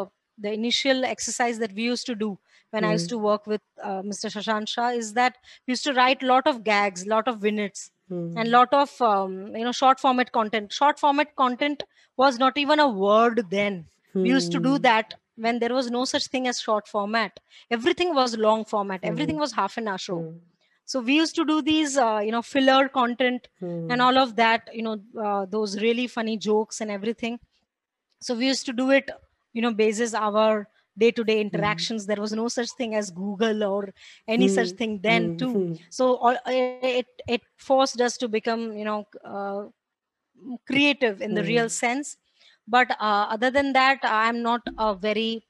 [0.46, 2.30] the initial exercise that we used to do
[2.72, 3.14] when i used Hmm.
[3.14, 6.48] to work with uh, mr shashant shah is that we used to write a lot
[6.54, 7.90] of gags lot of vignettes
[8.36, 8.56] and Hmm.
[8.56, 11.84] lot of um, you know short format content short format content
[12.18, 13.80] was not even a word then
[14.24, 14.90] we used to do Hmm.
[14.90, 17.40] that when there was no such thing as short format
[17.80, 20.26] everything was long format everything was half an hour show.
[20.90, 23.50] So we used to do these uh, you know filler content
[23.90, 24.08] and Hmm.
[24.08, 24.98] all of that you know
[25.28, 27.40] uh, those really funny jokes and everything.
[28.22, 29.10] So we used to do it
[29.54, 32.06] you know basis our day to day interactions.
[32.08, 33.94] There was no such thing as google or
[34.28, 34.74] any such Hmm.
[34.74, 35.66] thing then Hmm.
[35.66, 35.66] too.
[35.90, 39.66] So all, it it forced us to become you know uh,
[40.68, 42.18] creative in the real sense.
[42.68, 45.44] But uh, other than that i'm not a very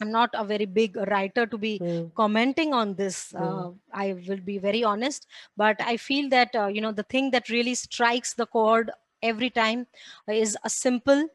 [0.00, 2.06] i'm not a very big writer to be Hmm.
[2.14, 3.46] commenting on this Hmm.
[3.46, 5.26] uh, i will be very honest
[5.56, 8.90] but i feel that uh, you know the thing that really strikes the chord
[9.22, 9.86] every time
[10.28, 11.26] is a simple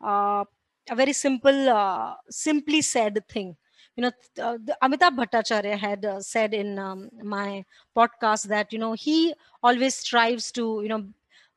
[0.00, 0.44] uh,
[0.90, 3.56] a very simple uh, simply said thing
[3.96, 4.12] you know
[4.46, 7.64] uh, the- amitabh bhattacharya had uh, said in um, my
[7.96, 11.02] podcast that you know he always strives to you know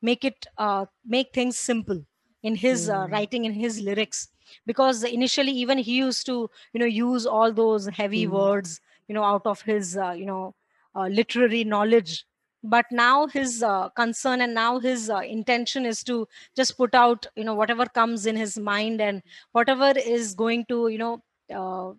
[0.00, 2.00] make it uh, make things simple
[2.42, 3.12] in his uh, Hmm.
[3.12, 4.28] writing in his lyrics
[4.66, 8.38] because initially even he used to you know use all those heavy Hmm.
[8.38, 10.54] words you know out of his uh, you know
[10.94, 12.24] uh, literary knowledge
[12.62, 17.26] but now his uh, concern and now his uh, intention is to just put out
[17.36, 21.90] you know whatever comes in his mind and whatever is going to you know uh,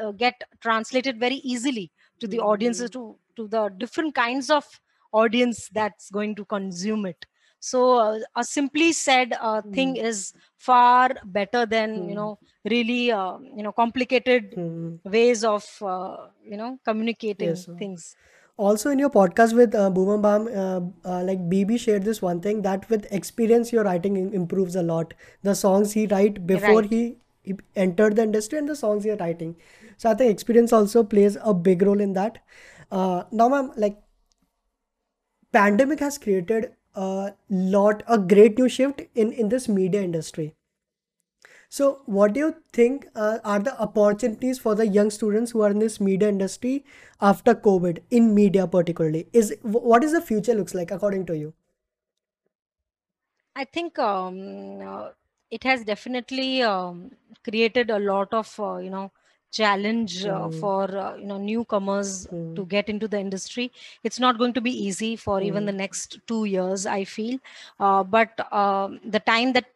[0.00, 1.90] uh, get translated very easily
[2.20, 2.90] to the audiences Hmm.
[2.90, 4.80] to to the different kinds of
[5.12, 7.26] audience that's going to consume it
[7.70, 10.02] so uh, a simply said uh, thing Hmm.
[10.10, 10.32] is
[10.68, 12.20] far better than you Hmm.
[12.20, 12.38] know
[12.74, 14.96] really uh, you know complicated Hmm.
[15.04, 16.16] ways of uh,
[16.52, 17.68] you know communicating Yes.
[17.78, 18.16] things
[18.56, 22.40] Also, in your podcast with uh, Bhuvan Bam, uh, uh, like BB shared this one
[22.40, 25.14] thing that with experience, your writing improves a lot.
[25.42, 29.10] The songs he write before right he, he entered the industry and the songs he
[29.10, 29.56] are writing.
[29.96, 32.38] So I think experience also plays a big role in that.
[32.92, 33.98] Uh, now, ma'am, like
[35.52, 40.54] pandemic has created a lot, a great new shift in in this media industry.
[41.68, 45.70] So, what do you think uh, are the opportunities for the young students who are
[45.70, 46.84] in this media industry
[47.20, 49.26] after COVID in media particularly?
[49.32, 51.52] Is what is the future looks like according to you?
[53.56, 55.10] I think um, uh,
[55.50, 57.10] it has definitely um,
[57.42, 59.12] created a lot of uh, you know
[59.58, 60.62] challenge uh, Hmm.
[60.62, 62.56] for uh, you know newcomers Hmm.
[62.56, 63.70] to get into the industry.
[64.04, 65.70] It's not going to be easy for even Hmm.
[65.70, 67.38] the next two years, I feel.
[67.80, 69.66] Uh, but um, the time that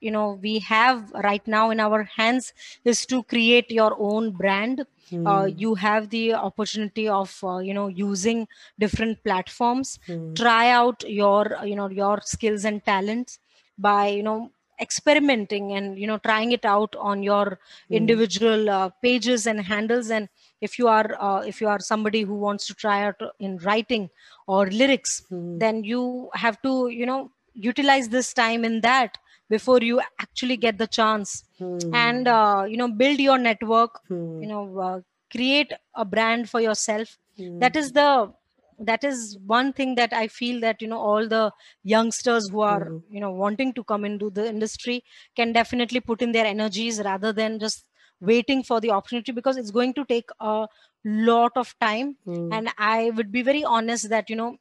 [0.00, 2.52] you know we have right now in our hands
[2.84, 4.86] is to create your own brand.
[5.24, 5.64] Uh, Hmm.
[5.64, 8.46] you have the opportunity of uh, you know using
[8.78, 10.36] different platforms Hmm.
[10.36, 13.38] try out your you know your skills and talents
[13.78, 17.58] by you know experimenting and you know trying it out on your
[17.88, 18.24] Hmm.
[18.24, 20.28] individual uh, pages and handles and
[20.60, 24.08] if you are uh, if you are somebody who wants to try out in writing
[24.46, 25.64] or lyrics Hmm.
[25.64, 29.16] then you have to you know utilize this time in that
[29.48, 31.44] before you actually get the chance
[31.92, 32.28] and Hmm.
[32.28, 34.00] uh, you know build your network
[34.40, 34.48] you Hmm.
[34.48, 37.66] know uh, create a brand for yourself Hmm.
[37.66, 38.32] that is the
[38.78, 42.92] that is one thing that i feel that you know all the youngsters who are
[42.92, 42.98] Hmm.
[43.08, 45.02] you know wanting to come into the industry
[45.36, 47.86] can definitely put in their energies rather than just
[48.20, 50.66] waiting for the opportunity because it's going to take a
[51.04, 52.58] lot of time Hmm.
[52.58, 54.56] and i would be very honest that you know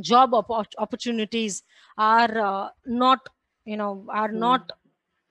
[0.00, 1.62] job opp- opportunities
[1.98, 3.28] are uh, not
[3.64, 4.46] you know are Hmm.
[4.46, 4.70] not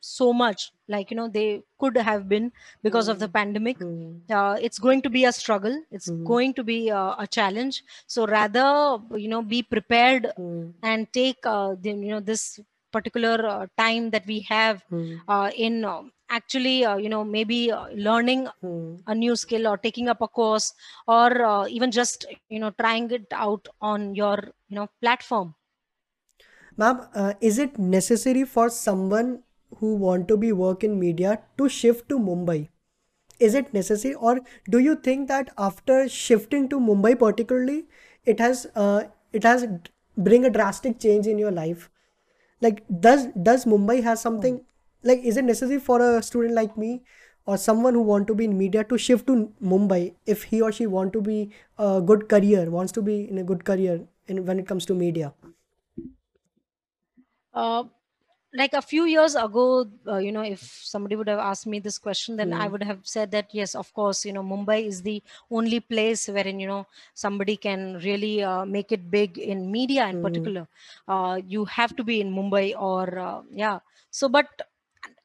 [0.05, 2.51] so much like you know they could have been
[2.83, 3.37] because of the Hmm.
[3.37, 4.19] pandemic Hmm.
[4.29, 6.33] uh, it's going to be a struggle it's Hmm.
[6.33, 10.71] going to be uh, a challenge so rather you know be prepared Hmm.
[10.83, 12.59] and take uh, the, you know this
[12.91, 15.25] particular uh, time that we have Hmm.
[15.27, 18.47] uh, in uh, actually uh, you know maybe uh, learning
[19.07, 20.73] a new skill or taking up a course
[21.07, 24.37] or uh, even just you know trying it out on your
[24.69, 25.55] you know platform
[26.77, 29.43] Ma'am, uh, is it necessary for someone
[29.77, 32.69] who want to be work in media to shift to Mumbai?
[33.39, 37.85] Is it necessary, or do you think that after shifting to Mumbai particularly,
[38.25, 39.67] it has uh, it has
[40.17, 41.89] bring a drastic change in your life?
[42.61, 44.61] Like, does does Mumbai has something
[45.03, 47.03] like is it necessary for a student like me
[47.45, 50.71] or someone who want to be in media to shift to Mumbai if he or
[50.71, 54.45] she want to be a good career, wants to be in a good career in
[54.45, 55.33] when it comes to media?
[57.53, 57.83] uh,
[58.55, 61.97] like a few years ago uh, you know if somebody would have asked me this
[61.97, 62.73] question then i Hmm.
[62.73, 66.59] would have said that yes of course you know mumbai is the only place wherein
[66.59, 70.25] you know somebody can really uh, make it big in media in Hmm.
[70.27, 70.67] particular
[71.07, 73.79] uh, you have to be in mumbai or uh, yeah
[74.11, 74.61] so but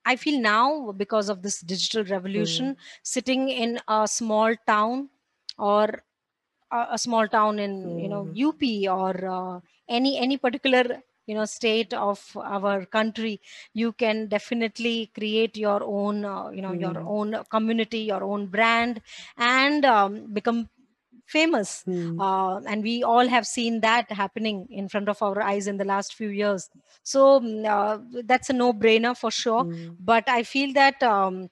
[0.06, 5.08] i feel now because of this digital revolution sitting in a small town
[5.58, 6.02] or
[6.70, 8.32] a, a small town in you know Hmm.
[8.48, 8.62] up
[8.98, 10.84] or uh, any any particular
[11.26, 13.40] you know state of our country
[13.72, 17.11] you can definitely create your own uh, you know your Hmm.
[17.16, 19.00] own community your own brand
[19.37, 20.68] and um, become
[21.26, 22.20] famous Hmm.
[22.20, 25.85] uh, and we all have seen that happening in front of our eyes in the
[25.85, 26.68] last few years
[27.02, 29.94] so mm, uh, that's a no brainer for sure Hmm.
[29.98, 31.48] but i feel that um,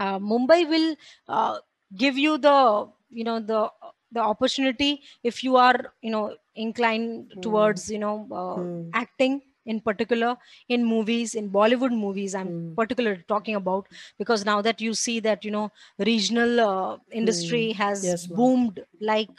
[0.00, 0.96] uh, mumbai will
[1.28, 1.58] uh,
[1.96, 3.70] give you the you know the
[4.12, 7.42] the opportunity if you are you know inclined Hmm.
[7.42, 8.92] towards you know uh, Hmm.
[8.92, 10.36] acting in particular
[10.68, 12.76] in movies in bollywood movies i'm Hmm.
[12.76, 13.86] particularly talking about
[14.18, 17.72] because now that you see that you know regional uh, industry Hmm.
[17.72, 19.30] has Yes, boomed like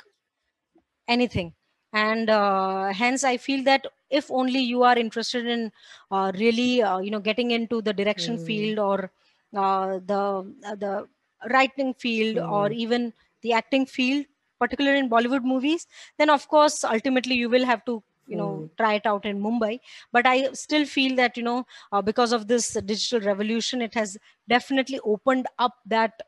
[1.08, 1.54] anything
[1.94, 5.72] and uh, hence i feel that if only you are interested in
[6.12, 8.38] uh, really uh, you know getting into the direction Hmm.
[8.38, 9.12] field or
[9.56, 10.22] uh, the
[10.66, 11.08] uh, the
[11.52, 12.72] writing field or Hmm.
[12.72, 14.26] even the acting field
[14.60, 15.88] particularly in bollywood movies
[16.18, 18.68] then of course ultimately you will have to you know Hmm.
[18.78, 19.80] try it out in mumbai
[20.12, 24.18] but i still feel that you know uh, because of this digital revolution it has
[24.50, 26.22] definitely opened up that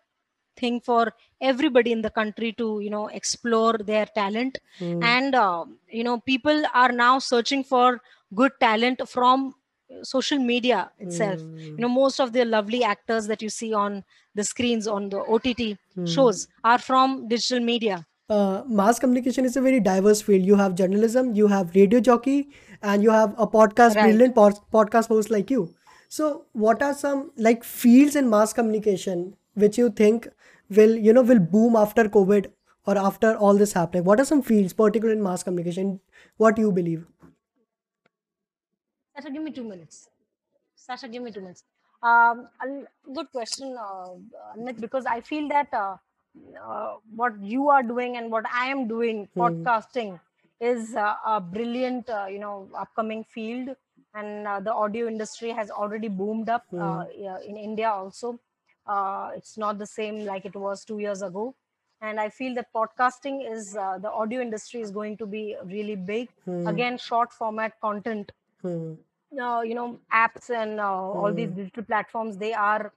[0.57, 5.13] thing for everybody in the country to you know explore their talent Hmm.
[5.13, 8.01] and uh, you know people are now searching for
[8.35, 9.53] good talent from
[10.03, 11.77] social media itself Hmm.
[11.77, 14.03] you know most of the lovely actors that you see on
[14.35, 15.47] the screens on the ott
[15.95, 16.15] Hmm.
[16.15, 20.45] shows are from digital media uh, mass communication is a very diverse field.
[20.45, 22.49] You have journalism, you have radio jockey,
[22.81, 24.03] and you have a podcast, Right.
[24.09, 25.73] brilliant pod- podcast host like you.
[26.09, 30.27] So, what are some like fields in mass communication which you think
[30.69, 32.51] will you know will boom after COVID
[32.85, 34.03] or after all this happening?
[34.05, 35.99] What are some fields, particularly in mass communication?
[36.37, 37.05] What you believe?
[39.15, 40.07] Sasha, give me two minutes.
[40.75, 41.63] Sasha, give me two minutes.
[42.01, 42.47] Um,
[43.13, 44.13] good question, uh,
[44.79, 45.97] because I feel that uh,
[46.61, 49.65] uh, what you are doing and what I am doing, Hmm.
[49.65, 50.19] podcasting,
[50.59, 53.69] is uh, a brilliant, uh, you know, upcoming field,
[54.13, 58.39] and uh, the audio industry has already boomed up uh, yeah, in India also.
[58.85, 61.55] Uh, it's not the same like it was two years ago,
[62.01, 65.95] and I feel that podcasting is uh, the audio industry is going to be really
[65.95, 66.29] big.
[66.45, 66.65] Hmm.
[66.65, 68.93] Again, short format content Hmm.
[69.41, 71.53] uh, you know apps and uh, all these Hmm.
[71.53, 72.93] digital platforms they are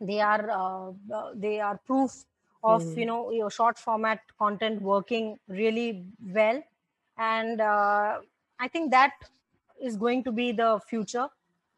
[0.00, 0.92] they are uh,
[1.34, 2.24] they are proof
[2.64, 2.96] of Hmm.
[2.96, 6.06] you know your short format content working really
[6.38, 6.62] well
[7.18, 8.20] and uh,
[8.60, 9.12] i think that
[9.80, 11.28] is going to be the future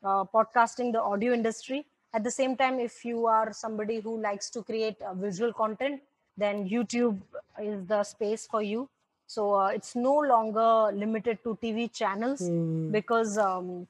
[0.04, 4.50] uh, podcasting the audio industry at the same time if you are somebody who likes
[4.50, 6.00] to create uh, visual content
[6.36, 7.20] then youtube
[7.62, 8.88] is the space for you
[9.26, 10.70] so uh, it's no longer
[11.04, 12.98] limited to tv channels Hmm.
[12.98, 13.88] because um,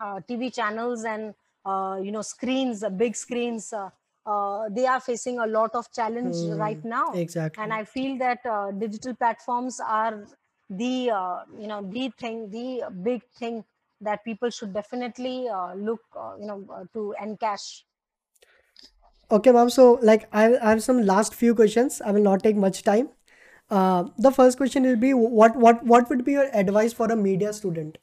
[0.00, 1.34] uh, TV channels and
[1.64, 3.72] uh, you know screens, uh, big screens,
[4.28, 6.58] uh, they are facing a lot of challenge Hmm.
[6.60, 7.06] right now.
[7.16, 7.62] Exactly.
[7.64, 10.26] And I feel that uh, digital platforms are
[10.70, 13.64] the uh, you know the thing, the big thing
[14.00, 17.82] that people should definitely uh, look uh, you know to encash.
[19.30, 22.00] Okay, mom So, like, I, I have some last few questions.
[22.00, 23.10] I will not take much time.
[23.70, 27.16] Uh, the first question will be, what what what would be your advice for a
[27.16, 27.98] media student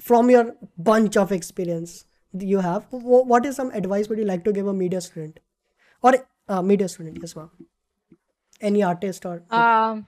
[0.00, 2.06] from your bunch of experience
[2.38, 2.86] you have?
[2.90, 5.38] What is some advice would you like to give a media student
[6.06, 6.14] or
[6.48, 7.22] uh, media student?
[7.28, 7.50] as well
[8.68, 10.06] Any artist or Um,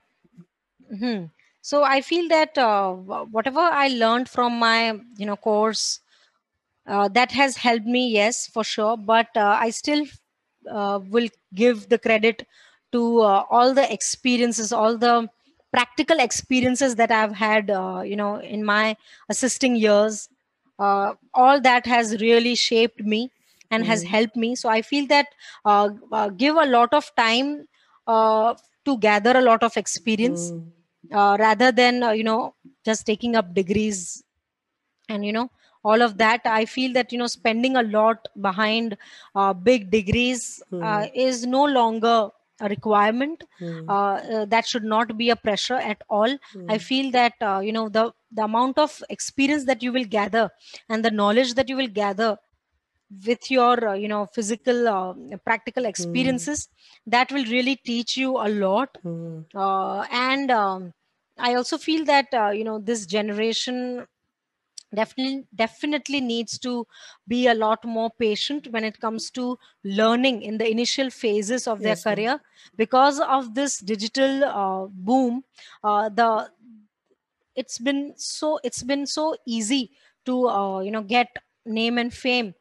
[0.93, 1.31] mhm.
[1.71, 2.93] So I feel that uh,
[3.39, 4.77] whatever I learned from my
[5.23, 5.87] you know course
[6.89, 10.05] uh, that has helped me yes for sure but uh, i still
[10.71, 12.47] uh, will give the credit
[12.93, 15.29] to uh, all the experiences all the
[15.73, 17.69] practical experiences that i've had
[18.13, 18.97] you know in my
[19.29, 20.29] assisting years
[20.79, 23.31] all that has really shaped me
[23.71, 24.12] and has Hmm.
[24.12, 25.27] helped me so i feel that
[25.64, 27.66] uh, uh, give a lot of time
[28.07, 28.55] uh,
[28.85, 30.53] to gather a lot of experience
[31.12, 32.55] uh, rather than uh, you know
[32.85, 34.23] just taking up degrees
[35.09, 35.51] and you know
[35.85, 38.97] all of that i feel that you know spending a lot behind
[39.35, 41.09] uh, big degrees uh, Hmm.
[41.14, 42.29] is no longer
[42.61, 43.89] a requirement Hmm.
[43.89, 46.37] uh, uh, that should not be a pressure at all
[46.69, 46.79] i Hmm.
[46.79, 50.51] feel that uh, you know the the amount of experience that you will gather
[50.89, 52.37] and the knowledge that you will gather
[53.27, 56.39] with your uh, you know physical uh, practical Hmm.
[56.41, 56.69] experiences
[57.07, 59.41] that will really teach you a lot Hmm.
[59.55, 60.93] uh, and um,
[61.39, 64.07] i also feel that uh, you know this generation
[64.95, 66.87] definitely definitely needs to
[67.27, 71.83] be a lot more patient when it comes to learning in the initial phases of
[71.83, 72.25] their Yes, ma'am.
[72.25, 72.41] career
[72.77, 75.45] because of this digital uh, boom
[75.85, 76.51] uh, the
[77.55, 79.91] it's been so it's been so easy
[80.25, 81.29] to uh, you know get
[81.67, 82.55] name and fame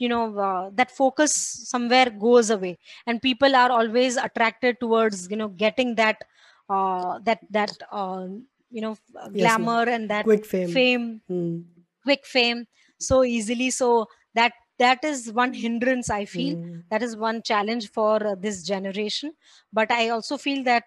[0.00, 1.34] you know uh, that focus
[1.72, 6.24] somewhere goes away and people are always attracted towards you know getting that
[6.70, 8.26] uh, that that uh,
[8.70, 8.96] you know
[9.32, 10.74] Yes, glamour and that Quick fame.
[10.76, 11.62] fame Hmm.
[12.02, 12.66] quick fame
[12.98, 16.80] so easily so that that is one hindrance i feel Hmm.
[16.90, 19.34] that is one challenge for uh, this generation
[19.72, 20.84] but i also feel that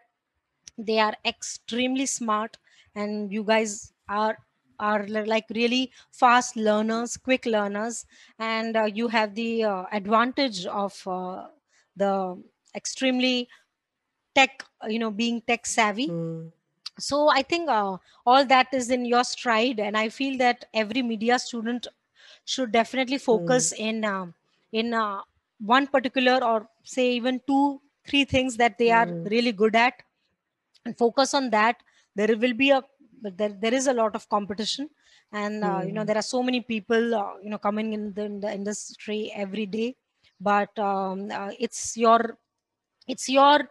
[0.78, 2.58] they are extremely smart
[2.96, 4.38] and you guys are
[4.80, 8.06] are like really fast learners quick learners
[8.40, 11.48] and uh, you have the uh, advantage of uh,
[11.96, 12.42] the
[12.76, 13.48] extremely
[14.36, 16.50] tech uh, you know being tech savvy Hmm.
[17.00, 21.02] so i think uh, all that is in your stride and i feel that every
[21.12, 21.88] media student
[22.46, 24.34] should definitely focus in um,
[24.72, 25.22] in uh,
[25.76, 29.28] one particular or say even two three things that they are Hmm.
[29.36, 30.04] really good at
[30.86, 31.84] and focus on that
[32.16, 32.82] there will be a
[33.24, 34.90] but there, there is a lot of competition
[35.34, 36.10] and uh, you know Hmm.
[36.10, 39.68] there are so many people uh, you know coming in the, in the industry every
[39.68, 39.96] day
[40.42, 42.38] but um, uh, it's your
[43.08, 43.70] it's your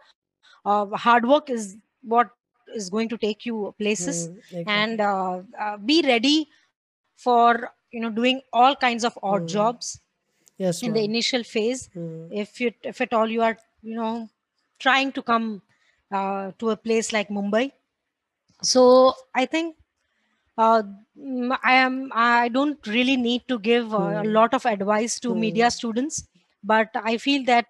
[0.65, 2.29] uh, hard work is what
[2.75, 4.87] is going to take you places Hmm, exactly.
[4.87, 6.49] and uh, uh, be ready
[7.17, 9.47] for you know doing all kinds of odd Hmm.
[9.47, 10.01] jobs
[10.57, 12.27] Yes, in the initial phase Hmm.
[12.29, 14.29] if you if at all you are you know
[14.79, 15.61] trying to come
[16.11, 17.71] uh, to a place like mumbai
[18.61, 19.75] so i think
[20.57, 20.83] uh,
[21.17, 24.37] mm, i am i don't really need to give uh, a Hmm.
[24.37, 25.71] lot of advice to media Hmm.
[25.71, 26.27] students
[26.63, 27.67] but i feel that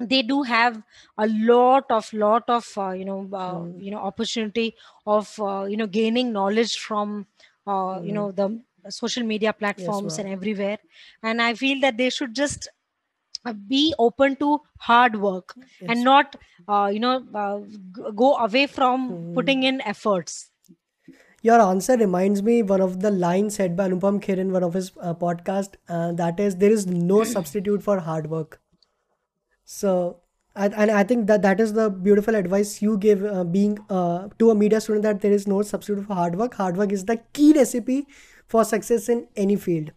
[0.00, 0.82] they do have
[1.18, 3.80] a lot of lot of uh, you know uh, Hmm.
[3.86, 4.74] you know opportunity
[5.06, 7.26] of uh, you know gaining knowledge from
[7.66, 8.18] uh, you Hmm.
[8.18, 8.48] know the
[8.90, 10.78] social media Yes, platforms and everywhere
[11.22, 12.68] and i feel that they should just
[13.68, 15.54] be open to hard work
[15.88, 16.36] and not
[16.68, 17.58] uh, you know uh,
[18.14, 19.34] go away from Hmm.
[19.34, 20.50] putting in efforts
[21.42, 24.74] Your answer reminds me one of the lines said by Anupam Kher in one of
[24.74, 25.74] his uh, podcast.
[25.88, 28.60] Uh, that is, there is no substitute for hard work.
[29.64, 30.20] So,
[30.56, 34.28] I, and I think that that is the beautiful advice you give, uh, being uh,
[34.38, 36.54] to a media student that there is no substitute for hard work.
[36.54, 38.06] Hard work is the key recipe
[38.48, 39.92] for success in any field.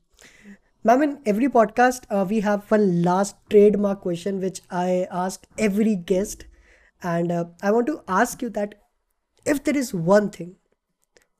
[0.83, 5.95] Ma'am, in every podcast, uh, we have one last trademark question which I ask every
[5.95, 6.45] guest,
[7.01, 8.75] and uh, I want to ask you that
[9.45, 10.55] if there is one thing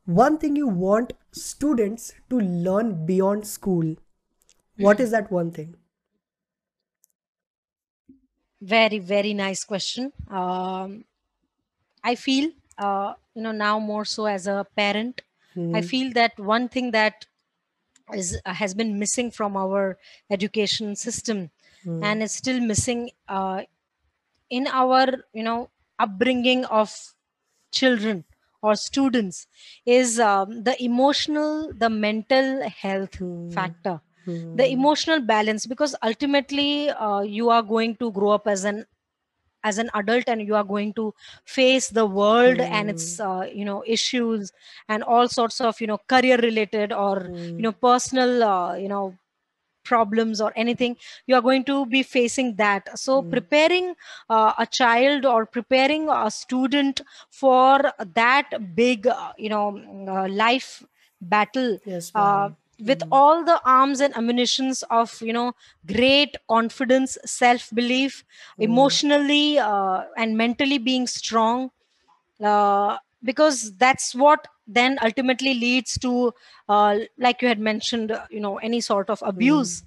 [0.06, 3.96] one thing you want students to learn beyond school
[4.78, 5.76] what is that one thing?
[8.62, 10.14] Very very nice question.
[10.30, 11.06] Um,
[12.04, 15.22] i feel uh, you know now more so as a parent
[15.74, 15.92] i Hmm.
[15.92, 17.26] feel that one thing that
[18.14, 19.98] is uh, has been missing from our
[20.30, 21.50] education system
[21.84, 22.12] Hmm.
[22.12, 23.64] and is still missing uh,
[24.50, 26.94] in our you know upbringing of
[27.72, 28.24] children
[28.62, 29.48] or students
[29.86, 33.58] is um, the emotional the mental health Hmm.
[33.58, 34.02] factor
[34.54, 34.72] the Hmm.
[34.72, 38.86] emotional balance because ultimately uh, you are going to grow up as an
[39.64, 41.14] as an adult and you are going to
[41.46, 43.22] face the world and its Hmm.
[43.22, 44.52] uh, you know issues
[44.90, 47.64] and all sorts of you know career related or you Hmm.
[47.64, 49.16] know personal uh, you know
[49.84, 50.96] problems or anything
[51.26, 53.36] you are going to be facing that so Hmm.
[53.36, 53.96] preparing
[54.30, 57.02] uh, a child or preparing a student
[57.32, 60.84] for that big uh, you know mm, uh, life
[61.22, 62.50] battle yes uh,
[62.88, 63.12] with Hmm.
[63.12, 65.54] all the arms and ammunitions of you know
[65.88, 68.24] great confidence self belief
[68.58, 68.96] Hmm.
[69.00, 71.72] emotionally uh, and mentally being strong
[72.44, 76.34] uh, because that's what then ultimately leads to
[76.70, 79.84] uh, like you had mentioned uh, you know any sort of abuse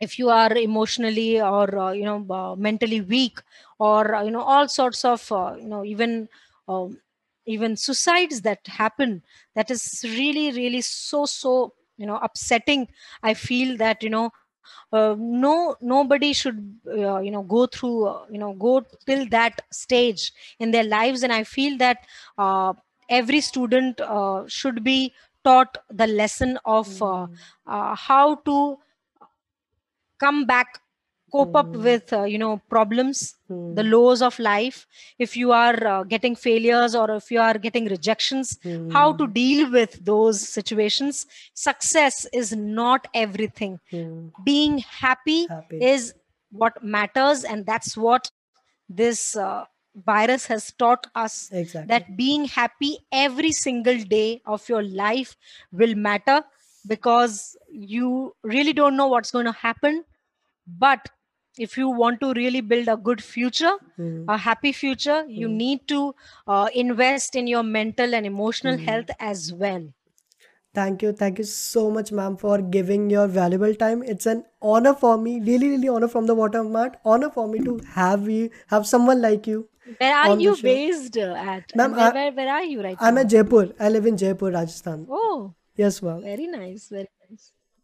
[0.00, 3.40] if you are emotionally or uh, you know uh, mentally weak
[3.78, 6.28] or uh, you know all sorts of uh, you know even
[6.68, 7.00] um,
[7.46, 9.22] even suicides that happen
[9.54, 12.88] that is really really so so you know upsetting
[13.22, 14.30] i feel that you know
[14.92, 19.60] uh, no nobody should uh, you know go through uh, you know go till that
[19.72, 21.98] stage in their lives and i feel that
[22.38, 22.72] uh,
[23.08, 25.12] every student uh, should be
[25.44, 27.34] taught the lesson of uh, Hmm.
[27.66, 28.78] uh, how to
[30.18, 30.80] come back
[31.34, 31.82] cope up Hmm.
[31.88, 33.34] with uh, you know problems
[33.70, 33.90] the Hmm.
[33.90, 34.86] lows of life.
[35.18, 38.58] If you are uh, getting failures or if you are getting rejections
[38.88, 39.32] how to Hmm.
[39.38, 41.26] deal with those situations?
[41.54, 43.80] Success is not everything.
[44.42, 45.78] Being happy happy.
[45.80, 46.14] is
[46.50, 48.30] what matters and that's what
[48.88, 49.64] this uh,
[49.94, 51.88] virus has taught us exactly.
[51.88, 55.36] that being happy every single day of your life
[55.72, 56.42] will matter
[56.86, 60.04] because you really don't know what's going to happen.
[60.66, 61.08] But
[61.58, 64.24] if you want to really build a good future Hmm.
[64.28, 65.56] a happy future you Hmm.
[65.64, 66.00] need to
[66.46, 68.84] uh, invest in your mental and emotional Hmm.
[68.90, 69.84] health as well
[70.76, 71.12] Thank you.
[71.12, 74.02] Thank you so much, ma'am, for giving your valuable time.
[74.02, 76.96] It's an honor for me, really, really honor from the bottom of my heart.
[77.04, 81.34] Honor for me to have you, have someone like you where are you based uh,
[81.36, 83.68] at Ma'am, where, I, where, where are you right I'm now at Jaipur.
[83.78, 85.06] I live in Jaipur, Rajasthan.
[85.08, 86.22] oh Yes, ma'am.
[86.22, 87.23] very nice very nice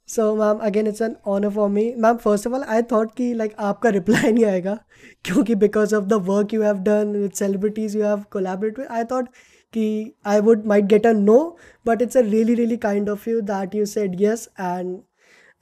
[0.10, 1.96] So, ma'am, again, it's an honor for me.
[1.96, 4.78] Ma'am, first of all, I thought कि like आपका reply नहीं आएगा
[5.26, 9.04] क्योंकि because of the work you have done with celebrities you have collaborated with, I
[9.04, 9.30] thought
[9.74, 9.88] कि
[10.34, 11.40] I would might get a no,
[11.84, 15.02] but it's a really really kind of you that you said yes and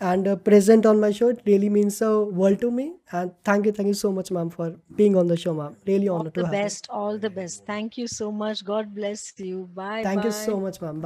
[0.02, 1.30] and uh, present on my show.
[1.30, 2.12] It really means the
[2.42, 2.88] world to me.
[3.12, 5.78] And thank you, thank you so much, ma'am, for being on the show, ma'am.
[5.88, 6.62] Really all honor the to have you.
[6.64, 10.46] best all the best thank you so much god bless you bye Thank you bye
[10.46, 11.02] so much, ma'am.